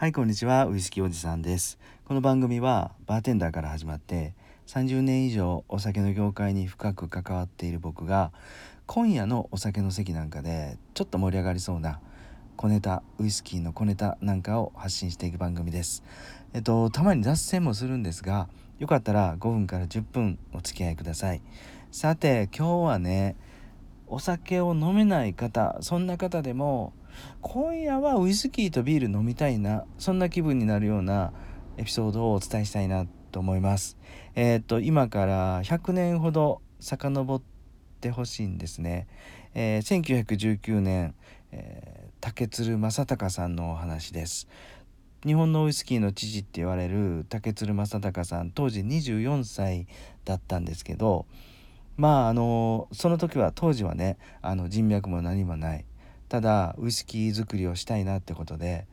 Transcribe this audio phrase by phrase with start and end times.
[0.00, 0.66] はいこんにちは。
[0.66, 1.76] ウイスキーおじさんです。
[2.04, 4.32] この番組はバーテンダーから始まって
[4.68, 8.30] 30年以上お酒の業界に深く関わっている僕が
[8.86, 11.98] 今夜のお酒の席なんかでちょっと盛り上がりそうな
[12.54, 16.04] 小ネタウイスキーの小ネタなんかを発信していく番組です。
[16.52, 21.42] えっとたまに脱線もするんですがよかったら5分から10分お付き合いください。
[21.90, 23.34] さて今日はね
[24.06, 26.92] お酒を飲めない方そんな方でも
[27.40, 31.32] 今夜はウイスキーとビール飲みたいなそんな気分になるような
[31.76, 33.96] エピソードをお伝えしたいなと思います。
[34.34, 37.42] えっ、と今から100年ほど遡っ
[38.00, 39.06] てほしいんですね、
[39.54, 40.26] えー、
[40.60, 41.14] 1919年、
[41.52, 44.48] えー、竹鶴正隆さんのお話です。
[45.26, 49.88] 日本のウイスキーの父って言われる竹鶴正隆さん当時24歳
[50.24, 51.26] だったんですけど
[51.96, 55.84] まああのその時は当時はねあの人脈も何もない。
[56.28, 58.86] ただウイスキー作りをしたいなってことで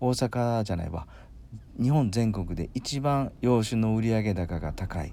[0.00, 1.06] 大阪じゃないわ。
[1.80, 5.12] 日本全国で一番洋酒の売上高が高い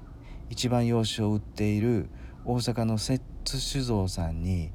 [0.50, 2.10] 一番洋酒を売っている
[2.46, 4.72] 大阪の摂津酒造さんに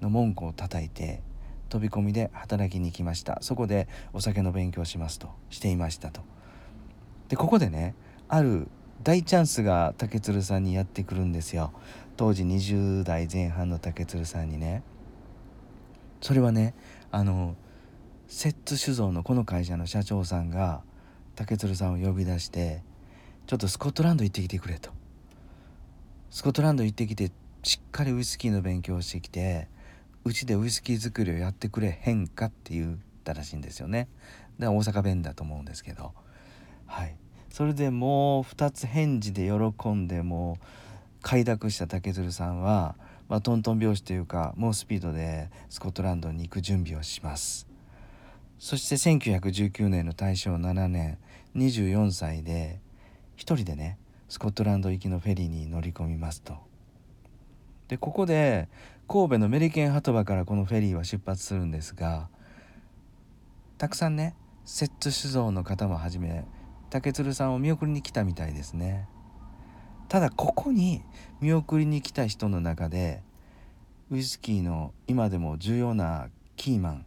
[0.00, 1.22] の門戸を叩いて
[1.68, 3.38] 飛び込みで働きに行きました。
[3.42, 6.22] そこでお酒の勉強しますとしていましたと。
[7.28, 7.94] でここでね
[8.28, 8.68] ある
[9.02, 11.72] 大チャンスが竹鶴さんにやってくるんですよ。
[12.16, 14.82] 当時20代前半の竹鶴さんにね。
[16.20, 16.74] それはね
[17.10, 17.56] あの
[18.28, 20.82] 摂津酒造のこの会社の社長さんが
[21.34, 22.82] 竹鶴さんを呼び出して
[23.46, 24.90] ちょっとスコットランド行ってきてくれと。
[26.30, 27.32] スコットランド行ってきて
[27.64, 29.68] しっかりウイスキーの勉強をしてきて
[30.24, 34.08] うちでウイスキー作りをやってくれへんかって言ったらしいんですよね。
[34.58, 36.12] で大阪弁だと思うんですけど。
[36.86, 37.16] はい。
[37.50, 40.64] それでもう2つ返事で喜んでもう
[41.22, 42.94] 快諾した竹鶴さんは、
[43.30, 47.68] まあ、トントン拍子というか猛スピードでスコットランドに行く準備をします。
[48.58, 51.16] そして1919年の大正7年
[51.54, 52.80] 24歳で
[53.36, 56.54] 一人でねスコットランド行きのフェリーに乗り込みますと。
[57.86, 58.68] でここで
[59.06, 62.28] 神戸のメリケン鳩場からこのフェリーは出発するんですが
[63.78, 64.34] たくさんね
[64.64, 66.44] 摂津酒造の方もはじめ
[66.90, 69.08] 竹鶴さんを見送りに来たみたいですね。
[70.10, 71.04] ただここに
[71.40, 73.22] 見送りに来た人の中で
[74.10, 77.06] ウイスキーの今でも重要なキーマン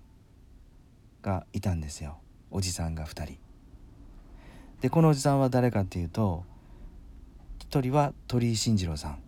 [1.21, 2.17] がいたんですよ。
[2.49, 3.37] おじさんが2人。
[4.79, 6.45] でこのおじさんは誰かっていうと
[7.69, 9.19] 1人は鳥居慎次郎さん。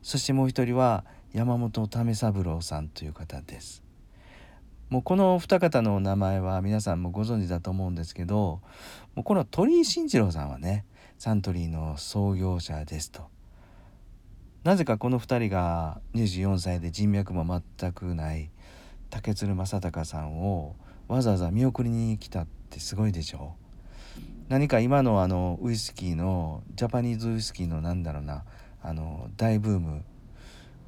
[0.00, 3.82] そしてもう1人は山本為三郎さんという方です。
[4.88, 8.62] もうこの二方の名前は皆さんもご存知だと思うんですけど
[9.14, 10.86] もうこの鳥居慎次郎さんはね
[11.18, 13.35] サントリーの創業者ですと。
[14.66, 18.50] なぜかこの2人が24歳で人脈も全くない
[19.10, 20.74] 竹鶴正隆さんを
[21.06, 23.54] わざわざ見送りに来たってすごいでしょ
[24.48, 28.42] 何か今のあのウイスキーのジャパニーズウイスキーのなんだろうな
[28.82, 30.02] あの大ブーム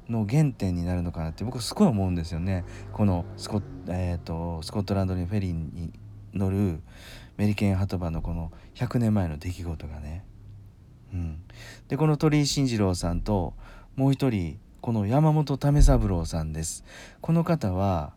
[0.09, 5.93] の原点になるのかなって僕はすごい思うんですよねこのスコ,、えーと、スコットランドにフェリーに
[6.33, 6.81] 乗る
[7.37, 10.25] メリケン鳩場のこの100年前の出来事がね。
[11.89, 13.53] でこの鳥居慎次郎さんと
[13.95, 16.85] もう一人この山本為三郎さんです。
[17.19, 18.13] この方は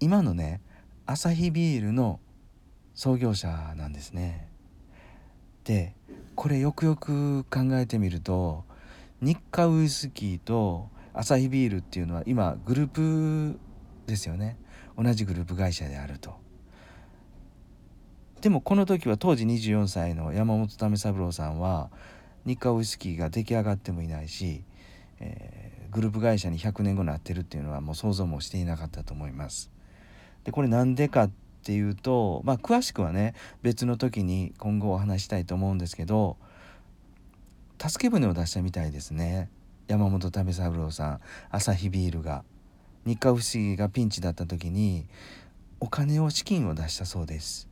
[0.00, 0.60] 今のね
[1.06, 2.18] アサヒビールの
[2.94, 4.48] 創業者なんですね。
[5.64, 5.94] で
[6.34, 8.64] これよくよく考えてみると
[9.20, 13.60] 日課ウイスキーとアサヒビールっていうのは今グループ
[14.06, 14.56] ですよね
[14.96, 16.34] 同じグループ会社であると。
[18.40, 21.90] でもこの時は当時24歳の山本為三郎さんは
[22.46, 24.64] 日課ウイスキーが出来上がってもいないし、
[25.20, 29.70] えー、グループ会社に100年後なってるっていうのはもう想像もしていなかったと思います。
[30.44, 31.30] でこれなんでかっ
[31.62, 36.38] ていうとまあ詳しくはね別の時に今後お話したいと思うんですけど
[37.78, 39.50] 助け舟を出したみたいですね
[39.88, 41.20] 山本為三郎さん
[41.50, 42.44] アサヒビールが
[43.04, 45.06] 日課ウイスキーがピンチだった時に
[45.80, 47.69] お金を資金を出したそうです。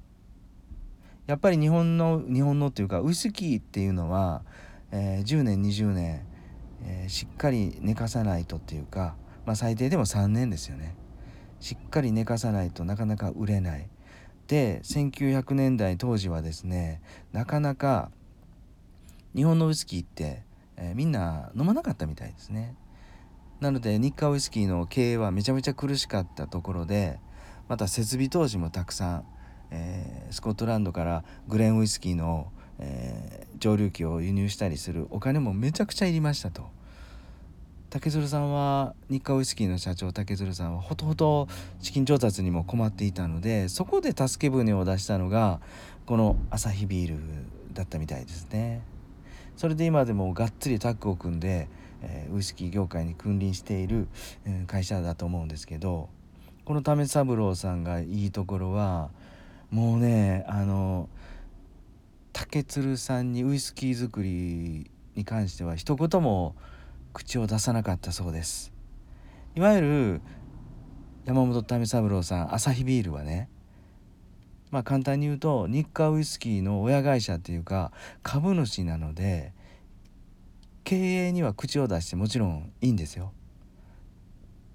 [1.28, 4.42] やっぱり日本の日本のっていうかウイスキーっていうのは、
[4.90, 6.26] えー、10年20年、
[6.82, 9.14] えー、しっかり寝かさないとっていうか、
[9.44, 10.96] まあ、最低でも3年ですよね。
[11.60, 13.90] しっかり寝かさないとなかなか売れない。
[14.46, 17.02] で1900年代当時はですね
[17.32, 18.10] なかなか
[19.36, 20.44] 日本のウイスキーって、
[20.78, 22.74] えー、みんな飲まなかったみたいですね。
[23.60, 27.20] なので日課ウイスキーの経営はめちゃめちゃ苦しかったところで
[27.68, 29.24] また設備投資もたくさん
[29.70, 36.78] えー、スコットランドからグレンウイスキーの、えー、蒸留機を輸入したりするお金もめちゃくちゃいりましたと。
[37.90, 41.48] 竹鶴さんは日課ウイスキーの社長竹鶴さんはほとほと
[41.80, 45.60] 資金調達にも困っていたのでそこで助け舟を出したのが
[46.04, 47.18] このアサヒビール
[47.72, 48.82] だったみたいですね
[49.56, 51.68] それで今でもがっつりタッグを組んで、
[52.02, 54.06] えー、ウイスキー業界に君臨している、
[54.44, 56.10] えー、会社だと思うんですけど
[56.66, 59.08] この為三郎さんがいいところは
[59.70, 61.08] もうねあの
[62.32, 66.54] 竹鶴さんにウイスキー作りに関しては一言も
[67.12, 68.72] 口を出さなかったそうです。
[69.54, 70.20] いわゆる
[71.24, 73.50] 山本為三郎さんアサヒビールはね
[74.70, 77.92] まあ簡単に言うと日課ウイスキーの親会社っていうか
[78.22, 79.52] 株主なので
[80.84, 83.32] 経営には口を出してもちろんいいんですよ。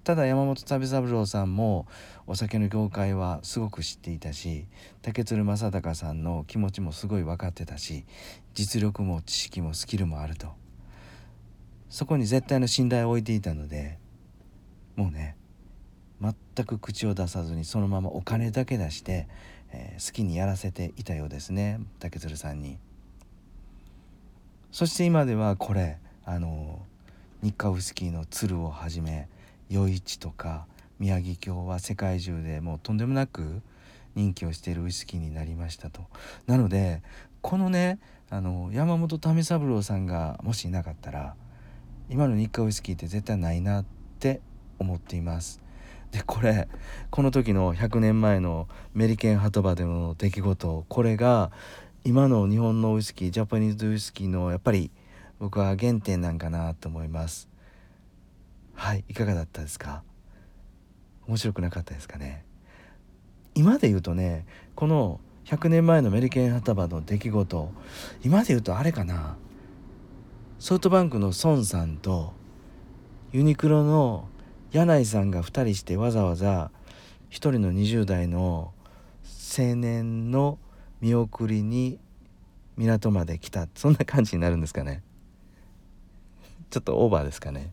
[0.04, 1.86] ただ山本為三郎さんも
[2.26, 4.66] お酒の業界はすごく知っていたし
[5.00, 8.04] 竹鶴正隆さんの気持ちもすごい分かってたし
[8.52, 10.48] 実力も知識もスキルもあると
[11.88, 13.98] そこに絶対の信頼を置いていたので
[14.94, 15.36] もうね
[16.20, 19.26] 全く口を出さずにそのままお金だけ出して、
[19.72, 22.78] えー、好きにやらせていたようですね竹鶴さんに。
[24.70, 26.82] そして今ではこれあの
[27.42, 29.28] 日課ウイスキーの鶴をはじめ
[29.72, 30.66] 余市とか
[30.98, 33.62] 宮城郷は世界中でもうとんでもなく
[34.14, 36.02] 人気をしているウイスキーになりましたと。
[36.46, 37.02] なので
[37.40, 37.98] このね
[38.30, 41.36] あの山本為三郎さんがもしいなかったら
[42.08, 43.84] 今の日課ウイスキーって絶対ないなっ
[44.18, 44.40] て
[44.78, 45.60] 思っています
[46.10, 46.68] でこれ
[47.10, 51.50] この時の100年前のメリケン鳩場での出来事これが
[52.04, 54.90] 今の日本のウイスキージャパニーズウイスキーのやっぱり
[55.38, 57.48] 僕は原点なんかなと思います
[58.84, 60.02] はいいかがだったですか？
[61.26, 62.44] 面白くなかったですかね？
[63.54, 64.44] 今で言うとね
[64.74, 67.72] この100年前のメリケン鳩場の出来事
[68.22, 69.38] 今で言うとあれかな？
[70.58, 72.34] ソフトバンクの孫さんと
[73.32, 74.28] ユニクロの
[74.70, 76.70] 柳井さんが2人してわざわざ
[77.30, 78.74] 1人の20代の
[79.58, 80.58] 青年の
[81.00, 81.98] 見送りに
[82.76, 83.66] 港まで来た。
[83.74, 85.02] そんな感じになるんですかね？
[86.68, 87.72] ちょっとオーバーですかね？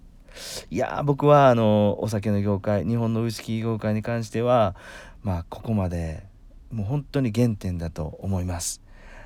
[0.70, 4.76] いや僕はあのお酒の業界日本のウイスキー業界に関しては
[5.24, 6.24] まあここまで
[6.72, 8.82] もう本当に原点だと思います。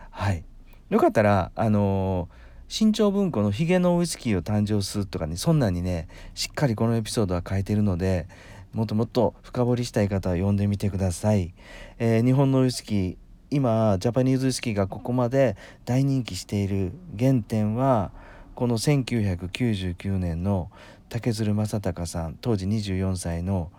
[0.09, 0.43] はい。
[0.89, 8.27] よかったらあのー新潮文庫のヒゲのウイスキーを誕生するとかねそんなにねしっかりこのエピソードは書いてるので
[8.73, 11.53] もっともっと深掘りしたい方は読んでみてください、
[11.99, 13.17] えー、日本のウイスキー
[13.51, 15.55] 今ジャパニーズウイスキーがここまで
[15.85, 18.11] 大人気している原点は
[18.55, 20.71] この1999年の
[21.09, 23.71] 竹鶴正隆さん当時24歳の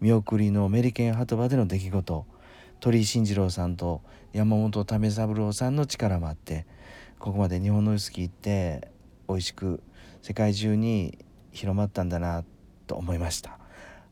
[0.00, 2.26] 見送りのメリケン鳩場での出来事。
[2.80, 4.02] 鳥居慎次郎さんと
[4.32, 6.66] 山本為三郎さんの力もあって
[7.20, 8.88] ここまで日本のウイスキーって
[9.28, 9.80] 美味しく
[10.20, 11.16] 世界中に
[11.52, 12.42] 広まったんだな
[12.88, 13.58] と思いました。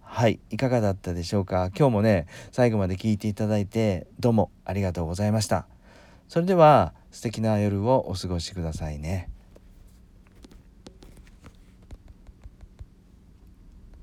[0.02, 1.70] はいいかがだったでしょうか？
[1.76, 5.66] 今日もね最後まで聞いていただいてどうもありがとうございました。
[6.28, 9.28] それでは素敵な夜をお過ごしくださいね。